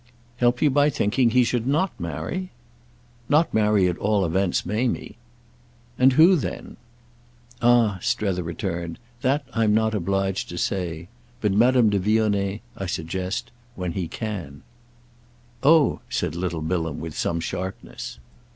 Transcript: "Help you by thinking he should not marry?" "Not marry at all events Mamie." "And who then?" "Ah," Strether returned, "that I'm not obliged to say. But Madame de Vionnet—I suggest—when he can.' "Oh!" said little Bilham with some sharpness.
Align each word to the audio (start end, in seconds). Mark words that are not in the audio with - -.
"Help 0.37 0.63
you 0.63 0.71
by 0.71 0.89
thinking 0.89 1.29
he 1.29 1.43
should 1.43 1.67
not 1.67 1.91
marry?" 1.99 2.49
"Not 3.29 3.53
marry 3.53 3.87
at 3.87 3.99
all 3.99 4.25
events 4.25 4.65
Mamie." 4.65 5.15
"And 5.95 6.13
who 6.13 6.35
then?" 6.35 6.77
"Ah," 7.61 7.99
Strether 8.01 8.41
returned, 8.41 8.97
"that 9.21 9.45
I'm 9.53 9.75
not 9.75 9.93
obliged 9.93 10.49
to 10.49 10.57
say. 10.57 11.07
But 11.39 11.51
Madame 11.53 11.91
de 11.91 11.99
Vionnet—I 11.99 12.85
suggest—when 12.87 13.91
he 13.91 14.07
can.' 14.07 14.63
"Oh!" 15.61 15.99
said 16.09 16.35
little 16.35 16.63
Bilham 16.63 16.99
with 16.99 17.15
some 17.15 17.39
sharpness. 17.39 18.17